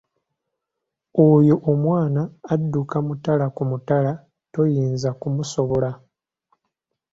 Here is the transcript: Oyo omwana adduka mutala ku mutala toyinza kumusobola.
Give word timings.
Oyo 1.27 1.55
omwana 1.71 2.21
adduka 2.53 2.97
mutala 3.07 3.45
ku 3.55 3.63
mutala 3.71 4.11
toyinza 4.53 5.09
kumusobola. 5.19 5.91